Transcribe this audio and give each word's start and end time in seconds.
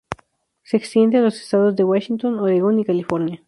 Se 0.63 0.77
extiende 0.77 1.19
a 1.19 1.21
los 1.21 1.39
estados 1.39 1.75
de 1.75 1.83
Washington, 1.83 2.39
Oregón 2.39 2.79
y 2.79 2.85
California. 2.85 3.39